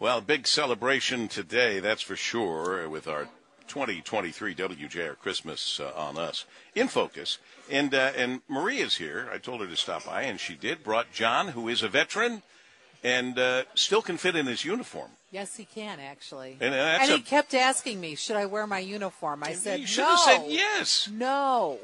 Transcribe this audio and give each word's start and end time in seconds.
Well, 0.00 0.20
big 0.20 0.46
celebration 0.46 1.26
today, 1.26 1.80
that's 1.80 2.02
for 2.02 2.14
sure, 2.14 2.88
with 2.88 3.08
our 3.08 3.26
2023 3.66 4.54
WJR 4.54 5.18
Christmas 5.18 5.80
uh, 5.80 5.90
on 5.96 6.16
us 6.16 6.44
in 6.76 6.86
focus. 6.86 7.38
And 7.68 7.92
uh, 7.92 8.12
and 8.16 8.40
Maria's 8.48 8.96
here. 8.98 9.28
I 9.32 9.38
told 9.38 9.60
her 9.60 9.66
to 9.66 9.76
stop 9.76 10.06
by, 10.06 10.22
and 10.22 10.38
she 10.38 10.54
did. 10.54 10.84
Brought 10.84 11.12
John, 11.12 11.48
who 11.48 11.66
is 11.66 11.82
a 11.82 11.88
veteran, 11.88 12.42
and 13.02 13.36
uh, 13.40 13.64
still 13.74 14.00
can 14.00 14.18
fit 14.18 14.36
in 14.36 14.46
his 14.46 14.64
uniform. 14.64 15.10
Yes, 15.32 15.56
he 15.56 15.64
can 15.64 15.98
actually. 15.98 16.56
And, 16.60 16.72
uh, 16.72 16.76
that's 16.76 17.08
he 17.08 17.14
a- 17.16 17.18
kept 17.18 17.52
asking 17.52 18.00
me, 18.00 18.14
"Should 18.14 18.36
I 18.36 18.46
wear 18.46 18.68
my 18.68 18.78
uniform?" 18.78 19.42
I 19.42 19.54
said, 19.54 19.80
you 19.80 19.86
should 19.88 20.02
"No." 20.02 20.10
have 20.10 20.20
said 20.20 20.44
yes. 20.46 21.08
No. 21.12 21.78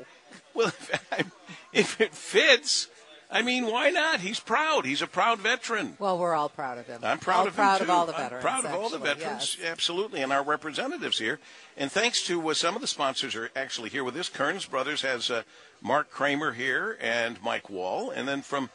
Well, 0.55 0.69
if, 1.19 1.31
if 1.73 2.01
it 2.01 2.15
fits, 2.15 2.87
I 3.35 3.43
mean, 3.43 3.67
why 3.67 3.91
not? 3.91 4.21
He's 4.21 4.39
proud. 4.39 4.87
He's 4.87 5.03
a 5.03 5.09
proud 5.09 5.41
veteran. 5.41 5.97
Well, 5.99 6.17
we're 6.19 6.35
all 6.35 6.49
proud 6.49 6.79
of 6.79 6.87
him. 6.87 7.01
I'm 7.03 7.19
proud 7.19 7.41
all 7.41 7.47
of 7.49 7.55
proud 7.55 7.81
him 7.81 7.83
of 7.83 7.87
too. 7.89 7.93
all 7.93 8.07
the 8.07 8.15
I'm 8.15 8.23
veterans. 8.23 8.43
proud 8.45 8.65
of 8.65 8.73
all 8.73 8.89
the 8.89 8.99
veterans, 8.99 9.57
yes. 9.61 9.71
absolutely, 9.71 10.23
and 10.23 10.33
our 10.33 10.45
representatives 10.45 11.19
here. 11.19 11.41
And 11.77 11.91
thanks 11.91 12.25
to 12.27 12.49
uh, 12.49 12.55
some 12.55 12.77
of 12.77 12.81
the 12.81 12.87
sponsors 12.87 13.35
are 13.35 13.51
actually 13.57 13.91
here 13.91 14.05
with 14.05 14.17
us. 14.17 14.29
Kearns 14.29 14.67
Brothers 14.67 15.03
has 15.03 15.31
uh, 15.31 15.43
Mark 15.83 16.11
Kramer 16.11 16.53
here 16.53 16.97
and 17.01 17.43
Mike 17.43 17.69
Wall, 17.69 18.11
and 18.11 18.29
then 18.29 18.41
from 18.43 18.71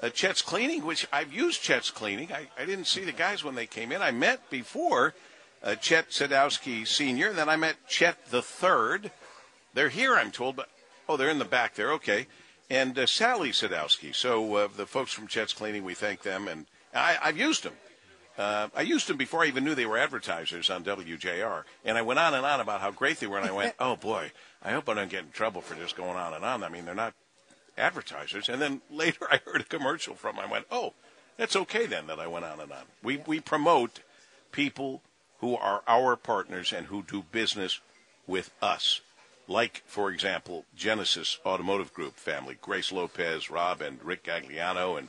uh, 0.00 0.10
Chet's 0.10 0.42
Cleaning, 0.42 0.84
which 0.86 1.08
I've 1.12 1.32
used 1.32 1.60
Chet's 1.60 1.90
Cleaning. 1.90 2.32
I, 2.32 2.46
I 2.56 2.64
didn't 2.66 2.86
see 2.86 3.04
the 3.04 3.12
guys 3.12 3.42
when 3.42 3.56
they 3.56 3.66
came 3.66 3.90
in. 3.90 4.00
I 4.00 4.12
met 4.12 4.48
before 4.48 5.14
uh, 5.62 5.74
Chet 5.74 6.10
Sadowski 6.10 6.86
Senior, 6.86 7.30
and 7.30 7.38
then 7.38 7.48
I 7.48 7.56
met 7.56 7.88
Chet 7.88 8.30
the 8.30 8.42
Third. 8.42 9.10
They're 9.72 9.88
here, 9.88 10.14
I'm 10.14 10.30
told, 10.30 10.54
but 10.54 10.68
oh, 11.08 11.16
they're 11.16 11.30
in 11.30 11.40
the 11.40 11.44
back 11.44 11.74
there. 11.74 11.92
Okay, 11.94 12.28
and 12.70 12.98
uh, 12.98 13.06
Sally 13.06 13.50
Sadowski. 13.50 14.14
So 14.14 14.54
uh, 14.54 14.68
the 14.74 14.86
folks 14.86 15.12
from 15.12 15.26
Chet's 15.26 15.52
Cleaning, 15.52 15.84
we 15.84 15.94
thank 15.94 16.22
them, 16.22 16.48
and 16.48 16.66
I, 16.94 17.18
I've 17.22 17.38
used 17.38 17.64
them. 17.64 17.74
Uh, 18.36 18.68
I 18.74 18.82
used 18.82 19.06
them 19.06 19.16
before 19.16 19.44
I 19.44 19.46
even 19.46 19.64
knew 19.64 19.74
they 19.76 19.86
were 19.86 19.98
advertisers 19.98 20.68
on 20.68 20.82
WJR, 20.82 21.62
and 21.84 21.96
I 21.96 22.02
went 22.02 22.18
on 22.18 22.34
and 22.34 22.44
on 22.44 22.60
about 22.60 22.80
how 22.80 22.90
great 22.90 23.20
they 23.20 23.28
were, 23.28 23.38
and 23.38 23.48
I 23.48 23.52
went, 23.52 23.74
"Oh 23.80 23.96
boy, 23.96 24.32
I 24.62 24.72
hope 24.72 24.88
I 24.88 24.94
don't 24.94 25.10
get 25.10 25.24
in 25.24 25.30
trouble 25.30 25.60
for 25.60 25.74
just 25.76 25.96
going 25.96 26.16
on 26.16 26.34
and 26.34 26.44
on." 26.44 26.64
I 26.64 26.68
mean, 26.68 26.84
they're 26.84 26.94
not 26.94 27.14
advertisers. 27.78 28.48
And 28.48 28.60
then 28.60 28.82
later, 28.90 29.26
I 29.30 29.40
heard 29.44 29.60
a 29.60 29.64
commercial 29.64 30.14
from. 30.14 30.38
'em. 30.38 30.44
I 30.44 30.50
went, 30.50 30.66
"Oh, 30.70 30.94
that's 31.36 31.54
okay 31.56 31.86
then." 31.86 32.08
That 32.08 32.18
I 32.18 32.26
went 32.26 32.44
on 32.44 32.60
and 32.60 32.72
on. 32.72 32.84
We 33.02 33.18
we 33.18 33.38
promote 33.38 34.00
people 34.50 35.02
who 35.38 35.56
are 35.56 35.82
our 35.86 36.16
partners 36.16 36.72
and 36.72 36.86
who 36.86 37.02
do 37.02 37.22
business 37.30 37.80
with 38.26 38.50
us. 38.62 39.00
Like, 39.46 39.82
for 39.86 40.10
example, 40.10 40.64
Genesis 40.74 41.38
Automotive 41.44 41.92
Group 41.92 42.16
family, 42.16 42.56
Grace 42.60 42.90
Lopez, 42.90 43.50
Rob, 43.50 43.82
and 43.82 44.02
Rick 44.02 44.24
Gagliano, 44.24 44.98
and 44.98 45.08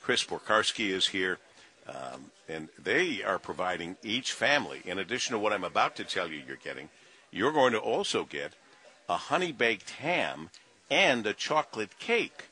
Chris 0.00 0.24
Porkarski 0.24 0.88
is 0.90 1.08
here. 1.08 1.38
Um, 1.86 2.30
and 2.48 2.68
they 2.82 3.22
are 3.22 3.38
providing 3.38 3.96
each 4.02 4.32
family, 4.32 4.80
in 4.86 4.98
addition 4.98 5.32
to 5.32 5.38
what 5.38 5.52
I'm 5.52 5.64
about 5.64 5.96
to 5.96 6.04
tell 6.04 6.30
you 6.30 6.42
you're 6.46 6.56
getting, 6.56 6.88
you're 7.30 7.52
going 7.52 7.72
to 7.72 7.78
also 7.78 8.24
get 8.24 8.54
a 9.08 9.16
honey 9.16 9.52
baked 9.52 9.90
ham 9.90 10.48
and 10.90 11.26
a 11.26 11.34
chocolate 11.34 11.98
cake 11.98 12.44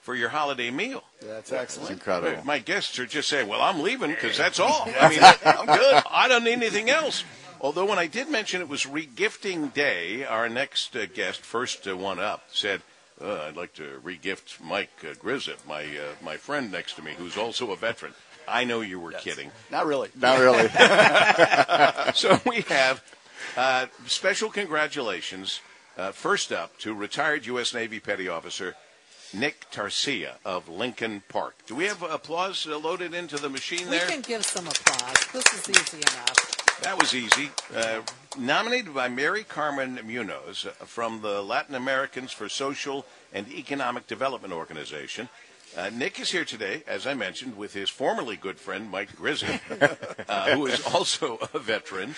for 0.00 0.14
your 0.14 0.30
holiday 0.30 0.70
meal. 0.70 1.04
That's 1.20 1.52
excellent. 1.52 1.90
Incredible. 1.90 2.42
My 2.44 2.58
guests 2.58 2.98
are 2.98 3.06
just 3.06 3.28
saying, 3.28 3.48
"Well, 3.48 3.60
I'm 3.60 3.80
leaving 3.80 4.10
because 4.10 4.36
that's 4.36 4.58
all. 4.58 4.88
I 5.00 5.08
mean, 5.10 5.20
I'm 5.22 5.66
good. 5.66 6.02
I 6.10 6.26
don't 6.28 6.44
need 6.44 6.54
anything 6.54 6.88
else." 6.90 7.24
Although, 7.60 7.86
when 7.86 7.98
I 7.98 8.06
did 8.06 8.30
mention 8.30 8.60
it 8.62 8.68
was 8.68 8.84
regifting 8.84 9.72
day, 9.74 10.24
our 10.24 10.48
next 10.48 10.96
uh, 10.96 11.06
guest, 11.06 11.42
first 11.42 11.86
uh, 11.86 11.96
one 11.96 12.18
up, 12.18 12.44
said, 12.52 12.82
uh, 13.20 13.42
"I'd 13.48 13.56
like 13.56 13.74
to 13.74 14.00
regift 14.02 14.60
Mike 14.62 14.90
uh, 15.02 15.14
Grizzip, 15.14 15.66
my 15.66 15.82
uh, 15.82 16.14
my 16.22 16.36
friend 16.36 16.72
next 16.72 16.94
to 16.94 17.02
me, 17.02 17.12
who's 17.16 17.36
also 17.36 17.70
a 17.70 17.76
veteran." 17.76 18.14
I 18.48 18.64
know 18.64 18.80
you 18.80 18.98
were 18.98 19.12
kidding. 19.12 19.50
Not 19.70 19.86
really. 19.86 20.08
Not 20.16 20.40
really. 20.40 20.68
So 22.14 22.40
we 22.44 22.62
have 22.62 23.02
uh, 23.56 23.86
special 24.06 24.50
congratulations. 24.50 25.60
Uh, 25.96 26.10
first 26.12 26.50
up 26.50 26.78
to 26.78 26.94
retired 26.94 27.46
U.S. 27.46 27.74
Navy 27.74 28.00
Petty 28.00 28.26
Officer 28.28 28.74
Nick 29.32 29.70
Tarcia 29.70 30.34
of 30.44 30.68
Lincoln 30.68 31.22
Park. 31.28 31.54
Do 31.66 31.76
we 31.76 31.84
have 31.84 32.02
applause 32.02 32.66
uh, 32.66 32.78
loaded 32.78 33.14
into 33.14 33.36
the 33.36 33.48
machine 33.48 33.88
there? 33.88 34.06
We 34.06 34.12
can 34.12 34.22
give 34.22 34.44
some 34.44 34.66
applause. 34.66 35.26
This 35.32 35.44
is 35.54 35.70
easy 35.70 35.98
enough. 35.98 36.39
That 36.82 36.98
was 36.98 37.14
easy. 37.14 37.50
Uh, 37.76 38.00
nominated 38.38 38.94
by 38.94 39.08
Mary 39.08 39.44
Carmen 39.44 40.00
Munoz 40.02 40.64
uh, 40.64 40.70
from 40.86 41.20
the 41.20 41.42
Latin 41.42 41.74
Americans 41.74 42.32
for 42.32 42.48
Social 42.48 43.04
and 43.34 43.46
Economic 43.52 44.06
Development 44.06 44.52
Organization. 44.52 45.28
Uh, 45.76 45.90
Nick 45.90 46.18
is 46.18 46.30
here 46.30 46.46
today, 46.46 46.82
as 46.86 47.06
I 47.06 47.12
mentioned, 47.12 47.56
with 47.56 47.74
his 47.74 47.90
formerly 47.90 48.36
good 48.36 48.58
friend 48.58 48.90
Mike 48.90 49.14
Grizzy, 49.14 49.60
uh, 50.28 50.50
who 50.52 50.66
is 50.66 50.84
also 50.86 51.38
a 51.52 51.58
veteran. 51.58 52.14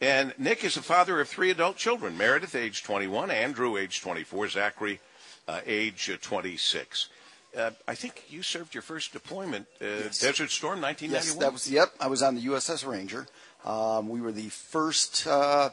And 0.00 0.34
Nick 0.38 0.62
is 0.62 0.74
the 0.74 0.82
father 0.82 1.18
of 1.20 1.28
three 1.28 1.50
adult 1.50 1.76
children 1.76 2.18
Meredith, 2.18 2.54
age 2.54 2.82
21, 2.82 3.30
Andrew, 3.30 3.78
age 3.78 4.02
24, 4.02 4.50
Zachary, 4.50 5.00
uh, 5.48 5.60
age 5.64 6.10
uh, 6.12 6.18
26. 6.20 7.08
Uh, 7.56 7.70
I 7.86 7.94
think 7.94 8.24
you 8.28 8.42
served 8.42 8.74
your 8.74 8.82
first 8.82 9.12
deployment, 9.12 9.66
uh, 9.80 10.08
Desert 10.20 10.50
Storm, 10.50 10.80
1991. 10.80 11.12
Yes, 11.12 11.34
that 11.34 11.52
was. 11.52 11.70
Yep, 11.70 11.94
I 12.00 12.06
was 12.06 12.22
on 12.22 12.34
the 12.34 12.46
USS 12.46 12.86
Ranger. 12.86 13.26
Um, 13.64 14.08
we 14.08 14.20
were 14.20 14.32
the 14.32 14.48
first 14.48 15.26
uh, 15.26 15.70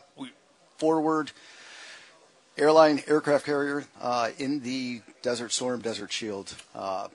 forward 0.78 1.32
airline 2.58 3.02
aircraft 3.08 3.46
carrier 3.46 3.86
uh, 4.02 4.30
in 4.38 4.62
the 4.62 5.02
Desert 5.22 5.52
Storm, 5.52 5.82
Desert 5.82 6.12
Shield 6.12 6.54
uh, 6.76 7.08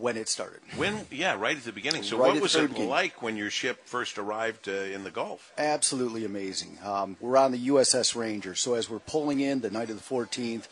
when 0.00 0.16
it 0.16 0.28
started. 0.28 0.60
When, 0.76 1.06
yeah, 1.10 1.36
right 1.38 1.56
at 1.56 1.64
the 1.64 1.72
beginning. 1.72 2.02
So, 2.02 2.18
Right 2.18 2.32
what 2.34 2.42
was 2.42 2.56
it 2.56 2.68
beginning. 2.68 2.88
like 2.88 3.22
when 3.22 3.36
your 3.36 3.50
ship 3.50 3.86
first 3.86 4.18
arrived 4.18 4.68
uh, 4.68 4.72
in 4.72 5.04
the 5.04 5.10
Gulf? 5.10 5.52
Absolutely 5.56 6.24
amazing. 6.24 6.78
Um, 6.84 7.16
we're 7.20 7.36
on 7.36 7.52
the 7.52 7.68
USS 7.68 8.16
Ranger, 8.16 8.54
so 8.54 8.74
as 8.74 8.90
we're 8.90 8.98
pulling 8.98 9.40
in 9.40 9.60
the 9.60 9.70
night 9.70 9.90
of 9.90 9.96
the 9.96 10.14
14th, 10.14 10.64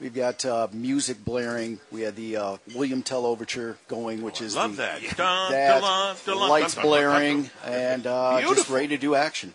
we've 0.00 0.14
got 0.14 0.44
uh, 0.44 0.68
music 0.72 1.24
blaring. 1.24 1.78
We 1.92 2.00
had 2.02 2.16
the 2.16 2.36
uh, 2.36 2.56
William 2.74 3.02
Tell 3.02 3.26
Overture 3.26 3.76
going, 3.88 4.22
which 4.22 4.40
is 4.40 4.56
Love 4.56 4.76
the, 4.76 4.82
that. 4.82 5.00
Dun, 5.16 5.52
that 5.52 5.80
dun, 5.80 6.16
dun, 6.26 6.48
lights 6.48 6.74
blaring, 6.74 7.50
and 7.64 8.06
uh, 8.06 8.40
just 8.40 8.70
ready 8.70 8.88
to 8.88 8.98
do 8.98 9.14
action. 9.14 9.54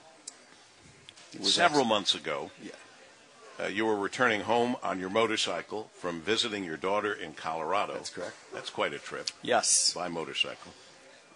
Several 1.41 1.81
excellent. 1.81 1.88
months 1.89 2.16
ago, 2.16 2.51
Yeah. 2.63 2.72
uh, 3.59 3.67
you 3.67 3.85
were 3.85 3.97
returning 3.97 4.41
home 4.41 4.78
on 4.81 5.00
your 5.00 5.09
motorcycle 5.09 5.89
from 6.00 6.22
visiting 6.22 6.63
your 6.63 6.77
daughter 6.77 7.12
in 7.12 7.33
Colorado. 7.33 7.94
That's 7.94 8.09
correct. 8.09 8.35
That's 8.53 8.69
quite 8.69 8.94
a 8.94 9.00
trip 9.00 9.27
Yes. 9.41 9.94
by 9.94 10.07
motorcycle. 10.07 10.72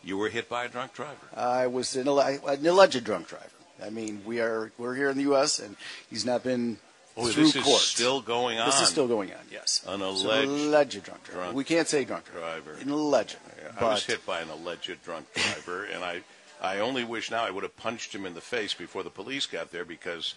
You 0.02 0.18
were 0.18 0.30
hit 0.30 0.48
by 0.48 0.64
a 0.64 0.70
drunk 0.70 0.94
driver. 0.94 1.28
I 1.36 1.68
was 1.68 1.98
an, 1.98 2.08
an 2.08 2.66
alleged 2.66 3.04
drunk 3.04 3.28
driver. 3.28 3.50
I 3.84 3.90
mean, 3.90 4.22
we 4.26 4.40
are 4.40 4.72
we're 4.78 4.96
here 4.96 5.10
in 5.10 5.18
the 5.18 5.24
U.S. 5.24 5.60
and 5.60 5.76
he's 6.10 6.26
not 6.26 6.44
been 6.44 6.78
Oh, 7.18 7.28
through 7.28 7.44
this 7.44 7.56
is 7.56 7.64
court. 7.64 7.82
still 7.82 8.22
going 8.22 8.60
on. 8.60 8.68
This 8.68 8.82
is 8.82 8.88
still 8.88 9.08
going 9.08 9.32
on. 9.32 9.40
Yes, 9.52 9.84
An 9.88 10.02
alleged 10.02 10.50
alleged 10.50 11.04
drunk 11.04 11.24
driver. 11.24 11.40
drunk 11.42 11.56
we 11.56 11.64
can't 11.64 11.88
say 11.88 12.06
drunk 12.06 12.32
driver. 12.32 12.74
An 12.80 12.90
alleged. 12.90 13.38
Yeah, 13.62 13.72
I 13.80 13.84
was 13.90 14.06
hit 14.06 14.26
by 14.26 14.40
an 14.42 14.50
alleged 14.50 15.04
drunk 15.04 15.26
driver, 15.34 15.84
and 15.86 16.04
I, 16.04 16.22
I 16.62 16.80
only 16.80 17.04
wish 17.04 17.30
now 17.30 17.44
I 17.44 17.52
would 17.52 17.64
have 17.64 17.76
punched 17.76 18.14
him 18.14 18.26
in 18.26 18.36
the 18.36 18.42
face 18.42 18.74
before 18.74 19.04
the 19.04 19.10
police 19.10 19.46
got 19.46 19.72
there 19.72 19.86
because 19.86 20.36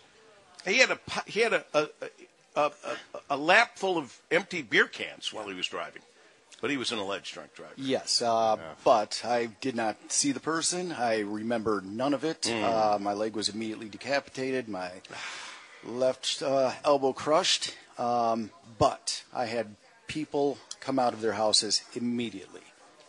he 0.64 0.78
had 0.78 0.90
a 0.90 0.98
he 1.26 1.40
had 1.40 1.52
a 1.52 1.64
a, 1.74 1.88
a, 2.02 2.10
a, 2.56 2.72
a 3.30 3.36
lap 3.36 3.76
full 3.78 3.96
of 3.98 4.18
empty 4.30 4.62
beer 4.62 4.86
cans 4.86 5.32
while 5.32 5.46
he 5.48 5.54
was 5.54 5.68
driving, 5.68 6.02
but 6.60 6.70
he 6.70 6.76
was 6.76 6.90
an 6.90 6.98
alleged 6.98 7.32
drunk 7.32 7.54
driver. 7.54 7.74
Yes, 7.76 8.22
uh, 8.22 8.56
but 8.82 9.22
I 9.24 9.46
did 9.60 9.76
not 9.76 10.10
see 10.10 10.32
the 10.32 10.40
person. 10.40 10.90
I 10.90 11.20
remember 11.20 11.80
none 11.84 12.14
of 12.14 12.24
it. 12.24 12.46
Hmm. 12.50 12.64
Uh, 12.64 12.98
my 13.00 13.12
leg 13.12 13.36
was 13.36 13.48
immediately 13.48 13.88
decapitated. 13.88 14.68
My 14.68 14.90
left 15.84 16.42
uh, 16.42 16.72
elbow 16.84 17.12
crushed. 17.12 17.74
Um, 17.98 18.50
but 18.78 19.22
I 19.34 19.46
had 19.46 19.76
people 20.06 20.58
come 20.80 20.98
out 20.98 21.12
of 21.12 21.20
their 21.20 21.32
houses 21.32 21.82
immediately. 21.94 22.62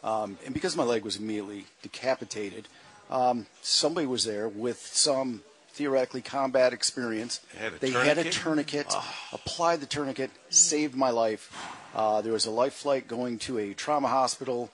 Um, 0.03 0.37
and 0.45 0.53
because 0.53 0.75
my 0.75 0.83
leg 0.83 1.03
was 1.03 1.17
immediately 1.17 1.65
decapitated, 1.81 2.67
um, 3.09 3.45
somebody 3.61 4.05
was 4.05 4.25
there 4.25 4.47
with 4.49 4.79
some 4.79 5.41
theoretically 5.69 6.21
combat 6.21 6.73
experience. 6.73 7.41
Had 7.57 7.73
a 7.73 7.79
they 7.79 7.91
had 7.91 8.17
a 8.17 8.29
tourniquet? 8.29 8.89
tourniquet, 8.89 8.95
applied 9.31 9.79
the 9.79 9.85
tourniquet, 9.85 10.31
saved 10.49 10.95
my 10.95 11.09
life. 11.09 11.55
Uh, 11.95 12.21
there 12.21 12.33
was 12.33 12.45
a 12.45 12.51
life 12.51 12.73
flight 12.73 13.07
going 13.07 13.39
to 13.39 13.57
a 13.57 13.73
trauma 13.73 14.07
hospital 14.07 14.69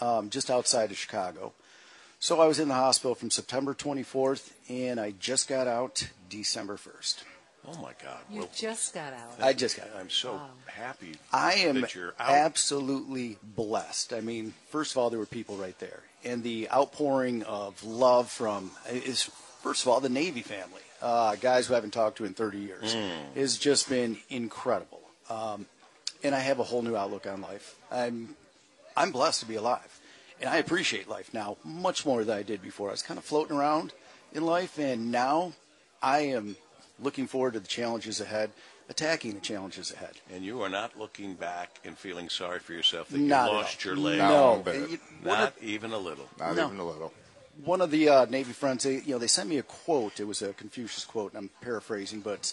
um, 0.00 0.30
just 0.30 0.50
outside 0.50 0.90
of 0.90 0.96
Chicago. 0.96 1.52
So 2.18 2.40
I 2.40 2.46
was 2.46 2.58
in 2.58 2.68
the 2.68 2.74
hospital 2.74 3.14
from 3.14 3.30
September 3.30 3.74
24th, 3.74 4.52
and 4.68 4.98
I 4.98 5.12
just 5.18 5.48
got 5.48 5.66
out 5.66 6.08
December 6.28 6.76
1st. 6.76 7.22
Oh 7.68 7.80
my 7.82 7.92
God! 8.02 8.18
You 8.30 8.40
Well, 8.40 8.50
just 8.54 8.94
got 8.94 9.12
out. 9.12 9.34
I 9.40 9.52
just 9.52 9.76
got 9.76 9.88
out. 9.88 9.96
I'm 9.98 10.10
so 10.10 10.40
happy. 10.66 11.14
I 11.32 11.54
am 11.54 11.80
that 11.80 11.94
you're 11.94 12.14
out. 12.18 12.30
absolutely 12.30 13.38
blessed. 13.42 14.12
I 14.12 14.20
mean, 14.20 14.54
first 14.70 14.92
of 14.92 14.98
all, 14.98 15.10
there 15.10 15.18
were 15.18 15.26
people 15.26 15.56
right 15.56 15.78
there, 15.78 16.00
and 16.24 16.42
the 16.42 16.68
outpouring 16.70 17.42
of 17.44 17.82
love 17.84 18.30
from 18.30 18.70
is 18.90 19.24
first 19.62 19.82
of 19.82 19.88
all 19.88 20.00
the 20.00 20.08
Navy 20.08 20.42
family, 20.42 20.82
uh, 21.02 21.34
guys 21.36 21.66
who 21.66 21.74
I 21.74 21.76
haven't 21.76 21.92
talked 21.92 22.18
to 22.18 22.24
in 22.24 22.34
30 22.34 22.58
years, 22.58 22.94
Hmm. 22.94 23.38
has 23.38 23.56
just 23.58 23.88
been 23.88 24.18
incredible. 24.30 25.00
Um, 25.28 25.66
and 26.22 26.34
I 26.34 26.38
have 26.40 26.60
a 26.60 26.64
whole 26.64 26.82
new 26.82 26.96
outlook 26.96 27.26
on 27.26 27.40
life. 27.40 27.74
I'm 27.90 28.36
I'm 28.96 29.10
blessed 29.10 29.40
to 29.40 29.46
be 29.46 29.56
alive, 29.56 30.00
and 30.40 30.48
I 30.48 30.56
appreciate 30.58 31.08
life 31.08 31.34
now 31.34 31.56
much 31.64 32.06
more 32.06 32.24
than 32.24 32.38
I 32.38 32.42
did 32.42 32.62
before. 32.62 32.88
I 32.88 32.92
was 32.92 33.02
kind 33.02 33.18
of 33.18 33.24
floating 33.24 33.56
around 33.56 33.92
in 34.32 34.44
life, 34.46 34.78
and 34.78 35.10
now 35.12 35.52
I 36.02 36.20
am 36.20 36.56
looking 37.00 37.26
forward 37.26 37.54
to 37.54 37.60
the 37.60 37.66
challenges 37.66 38.20
ahead, 38.20 38.50
attacking 38.88 39.34
the 39.34 39.40
challenges 39.40 39.92
ahead. 39.92 40.12
And 40.32 40.44
you 40.44 40.62
are 40.62 40.68
not 40.68 40.98
looking 40.98 41.34
back 41.34 41.78
and 41.84 41.96
feeling 41.98 42.28
sorry 42.28 42.58
for 42.60 42.72
yourself 42.72 43.08
that 43.10 43.18
Not 43.18 43.50
you 43.50 43.56
lost 43.56 43.84
your 43.84 43.96
leg. 43.96 44.18
No. 44.18 44.56
No, 44.56 44.62
bit. 44.62 44.90
You- 44.90 44.98
Not 45.24 45.54
even 45.60 45.92
a 45.92 45.98
little. 45.98 46.28
Not 46.38 46.56
No. 46.56 46.66
even 46.66 46.78
a 46.78 46.84
little. 46.86 47.12
one 47.64 47.80
of 47.80 47.90
the 47.90 48.08
uh, 48.08 48.24
Navy 48.26 48.52
friends, 48.52 48.84
they, 48.84 48.96
you 49.00 49.12
know, 49.12 49.18
they 49.18 49.26
sent 49.26 49.48
me 49.48 49.58
a 49.58 49.62
quote. 49.62 50.20
It 50.20 50.24
was 50.26 50.42
a 50.42 50.52
Confucius 50.52 51.04
quote, 51.04 51.32
and 51.32 51.38
I'm 51.38 51.50
paraphrasing, 51.62 52.20
but 52.20 52.52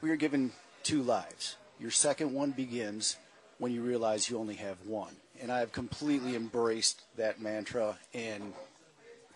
we 0.00 0.10
are 0.10 0.16
given 0.16 0.52
two 0.82 1.02
lives. 1.02 1.56
Your 1.78 1.90
second 1.92 2.32
one 2.32 2.50
begins 2.50 3.16
when 3.58 3.72
you 3.72 3.82
realize 3.82 4.28
you 4.28 4.38
only 4.38 4.56
have 4.56 4.76
one. 4.84 5.14
And 5.40 5.50
I 5.52 5.60
have 5.60 5.72
completely 5.72 6.34
embraced 6.36 7.02
that 7.16 7.40
mantra 7.40 7.98
and 8.14 8.52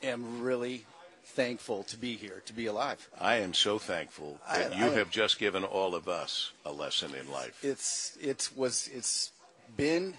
am 0.02 0.42
really 0.42 0.84
thankful 1.26 1.82
to 1.84 1.96
be 1.96 2.14
here, 2.16 2.42
to 2.46 2.52
be 2.52 2.66
alive. 2.66 3.08
I 3.20 3.36
am 3.36 3.52
so 3.54 3.78
thankful 3.78 4.40
I- 4.48 4.58
that 4.60 4.76
you 4.76 4.86
I- 4.86 4.94
have 4.94 5.10
just 5.10 5.38
given 5.38 5.64
all 5.64 5.94
of 5.94 6.08
us 6.08 6.52
a 6.64 6.72
lesson 6.72 7.14
in 7.14 7.30
life. 7.30 7.62
It's 7.64 8.16
it 8.20 8.48
was 8.56 8.88
it's 8.94 9.32
been 9.76 10.14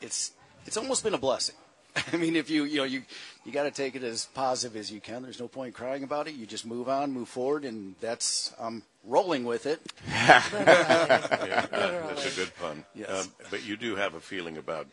it's 0.00 0.32
it's 0.64 0.76
almost 0.76 1.02
been 1.04 1.14
a 1.14 1.18
blessing. 1.18 1.56
I 2.12 2.16
mean, 2.16 2.36
if 2.36 2.48
you 2.50 2.64
you 2.64 2.76
know 2.78 2.84
you 2.84 3.02
you 3.44 3.52
got 3.52 3.64
to 3.64 3.70
take 3.70 3.94
it 3.96 4.02
as 4.02 4.26
positive 4.34 4.76
as 4.76 4.90
you 4.90 5.00
can. 5.00 5.22
There's 5.22 5.40
no 5.40 5.48
point 5.48 5.74
crying 5.74 6.02
about 6.04 6.28
it. 6.28 6.34
You 6.34 6.46
just 6.46 6.66
move 6.66 6.88
on, 6.88 7.12
move 7.12 7.28
forward, 7.28 7.64
and 7.64 7.94
that's 8.00 8.52
I'm 8.58 8.82
rolling 9.04 9.44
with 9.44 9.66
it. 9.66 9.80
Yeah, 10.06 11.66
that's 11.70 12.32
a 12.32 12.40
good 12.40 12.52
pun. 12.56 12.84
Yes. 12.94 13.08
Um, 13.26 13.32
but 13.50 13.64
you 13.66 13.76
do 13.76 13.96
have 13.96 14.14
a 14.14 14.20
feeling 14.20 14.56
about 14.58 14.86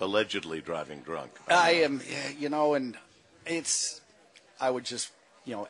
allegedly 0.00 0.60
driving 0.60 1.00
drunk. 1.00 1.32
I 1.48 1.70
am, 1.82 2.00
you 2.38 2.48
know, 2.48 2.74
and 2.74 2.96
it's 3.46 4.00
I 4.60 4.70
would 4.70 4.84
just 4.84 5.10
you 5.44 5.54
know, 5.54 5.68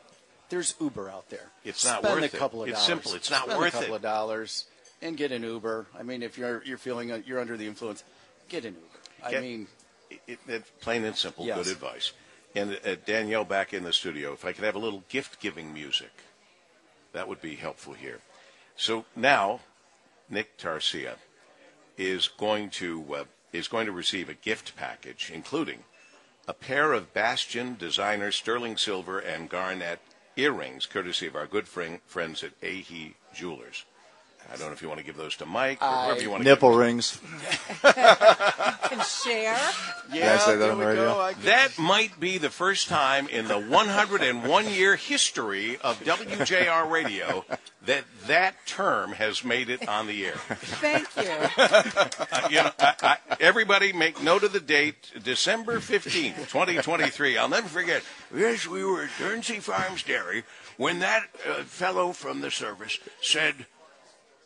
there's 0.49 0.75
Uber 0.81 1.09
out 1.09 1.29
there. 1.29 1.47
It's 1.63 1.85
not 1.85 2.03
worth 2.03 2.21
a 2.21 2.25
it. 2.25 2.33
couple 2.33 2.63
of 2.63 2.69
It's 2.69 2.77
dollars. 2.79 2.87
simple. 2.87 3.13
It's 3.15 3.29
not 3.31 3.43
Spend 3.45 3.59
worth 3.59 3.73
a 3.75 3.77
couple 3.77 3.93
it. 3.93 3.97
of 3.97 4.01
dollars 4.01 4.65
and 5.01 5.15
get 5.15 5.31
an 5.31 5.43
Uber. 5.43 5.85
I 5.97 6.03
mean, 6.03 6.21
if 6.23 6.37
you're 6.37 6.63
you're 6.65 6.77
feeling 6.77 7.11
uh, 7.11 7.21
you're 7.25 7.39
under 7.39 7.55
the 7.57 7.67
influence, 7.67 8.03
get 8.49 8.65
an 8.65 8.75
Uber. 8.75 9.35
I 9.37 9.39
mean, 9.41 9.67
It, 10.09 10.19
it, 10.27 10.39
it's 10.47 10.69
plain 10.81 11.03
and 11.05 11.15
simple, 11.15 11.45
Yes. 11.45 11.57
good 11.57 11.67
advice. 11.73 12.13
And 12.55 12.79
uh, 12.85 12.95
Danielle 13.05 13.45
back 13.45 13.73
in 13.73 13.83
the 13.83 13.93
studio, 13.93 14.33
if 14.33 14.43
I 14.43 14.53
could 14.53 14.63
have 14.63 14.75
a 14.75 14.79
little 14.79 15.03
gift 15.07 15.39
giving 15.39 15.71
music, 15.73 16.09
that 17.13 17.27
would 17.27 17.41
be 17.41 17.55
helpful 17.55 17.93
here. 17.93 18.19
So 18.75 19.05
now, 19.15 19.59
Nick 20.29 20.57
Tarcia 20.57 21.15
is 21.97 22.27
going 22.27 22.69
to 22.71 23.05
uh, 23.15 23.23
is 23.53 23.67
going 23.67 23.85
to 23.85 23.91
receive 23.91 24.29
a 24.29 24.33
gift 24.33 24.75
package, 24.75 25.31
including 25.33 25.83
a 26.49 26.53
pair 26.53 26.93
of 26.93 27.13
Bastion 27.13 27.75
designer 27.77 28.31
sterling 28.31 28.75
silver 28.75 29.19
and 29.19 29.51
garnet 29.51 29.99
earrings, 30.35 30.87
courtesy 30.87 31.27
of 31.27 31.35
our 31.35 31.45
good 31.45 31.67
friend, 31.67 31.99
friends 32.07 32.43
at 32.43 32.59
Ahee 32.61 33.13
Jewelers. 33.35 33.85
I 34.51 34.57
don't 34.57 34.67
know 34.67 34.73
if 34.73 34.81
you 34.81 34.87
want 34.87 34.99
to 34.99 35.05
give 35.05 35.15
those 35.17 35.35
to 35.37 35.45
Mike 35.45 35.81
or 35.81 35.87
whoever 35.87 36.21
you 36.21 36.29
want 36.31 36.41
to 36.43 36.49
Nipple 36.49 36.69
give 36.69 36.77
them. 36.79 36.85
rings. 36.85 37.19
Can 37.83 38.99
share. 39.05 39.57
yeah, 40.11 40.33
I 40.33 40.37
say 40.37 40.51
that 40.53 40.57
there 40.57 40.71
on 40.71 40.79
the 40.79 40.85
we 40.85 40.89
radio? 40.89 41.03
go. 41.13 41.19
I 41.19 41.33
That 41.33 41.77
might 41.77 42.19
be 42.19 42.37
the 42.39 42.49
first 42.49 42.87
time 42.87 43.27
in 43.27 43.47
the 43.47 43.59
101 43.59 44.69
year 44.69 44.95
history 44.95 45.77
of 45.77 45.99
WJR 46.03 46.89
radio 46.89 47.45
that 47.85 48.03
that 48.27 48.55
term 48.65 49.11
has 49.13 49.43
made 49.43 49.69
it 49.69 49.87
on 49.87 50.07
the 50.07 50.25
air. 50.25 50.33
Thank 50.35 51.07
you. 51.15 51.29
Uh, 52.31 52.47
you 52.49 52.57
know, 52.57 52.71
I, 52.79 52.93
I, 53.01 53.17
everybody 53.39 53.91
make 53.93 54.21
note 54.21 54.43
of 54.43 54.53
the 54.53 54.59
date, 54.59 55.11
December 55.23 55.79
15th, 55.79 56.35
2023. 56.49 57.37
I'll 57.37 57.49
never 57.49 57.67
forget. 57.67 58.03
Yes, 58.35 58.67
we 58.67 58.83
were 58.83 59.03
at 59.03 59.09
Guernsey 59.17 59.59
Farms 59.59 60.03
Dairy 60.03 60.43
when 60.77 60.99
that 60.99 61.23
uh, 61.47 61.63
fellow 61.63 62.11
from 62.11 62.41
the 62.41 62.51
service 62.51 62.99
said, 63.21 63.65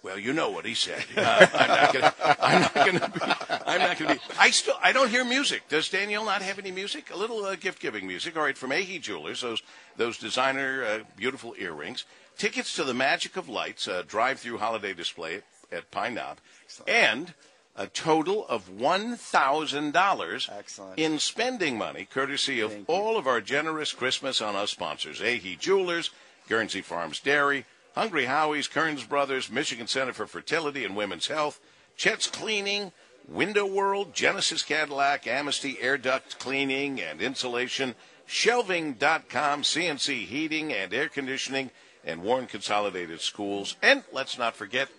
well, 0.03 0.19
you 0.19 0.33
know 0.33 0.51
what 0.51 0.65
he 0.65 0.75
said. 0.75 1.05
Uh, 1.15 1.47
I'm 1.53 1.69
not 1.69 1.93
going 1.93 2.03
to. 2.03 2.43
I'm 2.43 2.61
not 2.61 2.73
going 2.73 2.99
to 2.99 3.09
be. 3.09 3.19
I'm 3.65 3.79
not 3.79 3.97
going 3.97 4.09
to 4.09 4.15
be. 4.15 4.21
I 4.37 4.49
still. 4.49 4.73
I 4.83 4.91
don't 4.91 5.09
hear 5.09 5.23
music. 5.23 5.69
Does 5.69 5.87
Danielle 5.89 6.25
not 6.25 6.41
have 6.41 6.59
any 6.59 6.71
music? 6.71 7.11
A 7.13 7.17
little 7.17 7.45
uh, 7.45 7.55
gift 7.55 7.79
giving 7.79 8.05
music. 8.05 8.35
All 8.35 8.43
right, 8.43 8.57
from 8.57 8.71
Ahee 8.71 8.99
Jewelers, 8.99 9.41
those 9.41 9.61
those 9.95 10.17
designer 10.17 10.83
uh, 10.83 10.99
beautiful 11.15 11.55
earrings, 11.57 12.03
tickets 12.37 12.75
to 12.75 12.83
the 12.83 12.93
Magic 12.93 13.37
of 13.37 13.47
Lights, 13.47 13.87
a 13.87 14.03
drive-through 14.03 14.57
holiday 14.57 14.93
display 14.93 15.35
at, 15.35 15.43
at 15.71 15.91
Pine 15.91 16.15
Knob, 16.15 16.39
and 16.87 17.33
a 17.77 17.87
total 17.87 18.45
of 18.47 18.69
one 18.69 19.15
thousand 19.15 19.93
dollars 19.93 20.49
in 20.97 21.19
spending 21.19 21.77
money, 21.77 22.05
courtesy 22.11 22.59
of 22.59 22.73
all 22.87 23.17
of 23.17 23.27
our 23.27 23.39
generous 23.39 23.93
Christmas 23.93 24.41
on 24.41 24.55
us 24.55 24.71
sponsors: 24.71 25.21
Ahee 25.21 25.57
Jewelers, 25.57 26.09
Guernsey 26.49 26.81
Farms 26.81 27.19
Dairy. 27.19 27.65
Hungry 27.95 28.25
Howie's, 28.25 28.67
Kearns 28.67 29.03
Brothers, 29.03 29.51
Michigan 29.51 29.87
Center 29.87 30.13
for 30.13 30.25
Fertility 30.25 30.83
and 30.83 30.95
Women's 30.95 31.27
Health, 31.27 31.59
Chet's 31.95 32.27
Cleaning, 32.27 32.91
Window 33.27 33.65
World, 33.65 34.13
Genesis 34.13 34.63
Cadillac, 34.63 35.27
Amnesty 35.27 35.77
Air 35.79 35.97
Duct 35.97 36.39
Cleaning 36.39 36.99
and 36.99 37.21
Insulation, 37.21 37.95
Shelving.com, 38.25 39.61
CNC 39.61 40.25
Heating 40.25 40.73
and 40.73 40.93
Air 40.93 41.09
Conditioning, 41.09 41.71
and 42.03 42.23
Warren 42.23 42.47
Consolidated 42.47 43.21
Schools, 43.21 43.75
and 43.81 44.03
let's 44.11 44.37
not 44.37 44.55
forget 44.55 44.89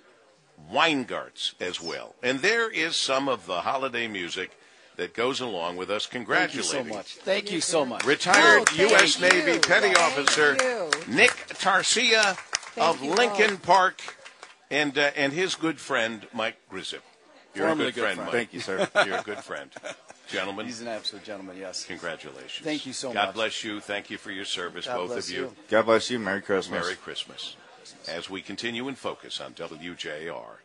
Weingartz 0.71 1.55
as 1.61 1.81
well. 1.81 2.15
And 2.23 2.41
there 2.41 2.71
is 2.71 2.97
some 2.97 3.29
of 3.29 3.47
the 3.47 3.63
holiday 3.63 4.09
music 4.09 4.57
that 4.97 5.13
goes 5.13 5.41
along 5.41 5.77
with 5.77 5.91
us 5.91 6.07
Congratulations. 6.07 6.71
Thank 6.71 6.87
you 6.87 6.91
so 6.91 6.97
much. 6.97 7.07
Thank 7.17 7.53
you 7.53 7.61
so 7.61 7.85
much. 7.85 8.07
retired 8.07 8.69
Oh, 8.71 8.75
U.S. 8.91 9.21
you. 9.21 9.29
Navy 9.29 9.59
Petty 9.59 9.93
Thank 9.93 9.99
Officer 9.99 10.57
you. 10.63 10.91
Nick 11.13 11.33
Tarcia 11.59 12.39
of 12.77 13.03
Lincoln 13.03 13.51
both. 13.57 13.63
Park, 13.63 14.03
and 14.71 14.97
uh, 14.99 15.11
and 15.17 15.33
his 15.33 15.55
good 15.55 15.79
friend 15.79 16.27
Mike 16.33 16.57
Grissip. 16.71 17.01
You're 17.55 17.69
Formerly 17.69 17.91
a 17.91 17.93
good 17.93 17.95
good 17.95 18.01
friend, 18.01 18.17
friend. 18.17 18.27
Mike. 18.27 18.33
Thank 18.33 18.55
you, 18.55 18.61
sir. 18.61 18.89
You're 19.07 19.19
a 19.19 19.23
good 19.23 19.39
friend, 19.39 19.71
gentlemen. 20.29 20.67
He's 20.67 20.81
an 20.81 20.89
absolute 20.89 21.25
gentleman. 21.25 21.57
Yes. 21.57 21.85
Congratulations. 21.85 22.65
Thank 22.65 22.85
you 22.85 22.93
so 22.93 23.09
God 23.09 23.15
much. 23.15 23.25
God 23.27 23.35
bless 23.35 23.65
you. 23.65 23.81
Thank 23.81 24.11
you 24.11 24.19
for 24.19 24.33
your 24.33 24.45
service, 24.45 24.87
God 24.87 24.97
both 24.97 25.17
of 25.17 25.31
you. 25.31 25.41
you. 25.43 25.57
God 25.69 25.87
bless 25.87 26.11
you. 26.11 26.19
Merry 26.19 26.43
Christmas. 26.43 26.83
Merry 26.83 26.97
Christmas. 26.97 27.57
As 28.09 28.29
we 28.29 28.41
continue 28.43 28.89
in 28.89 28.95
focus 28.97 29.41
on 29.41 29.53
WJR. 29.55 30.57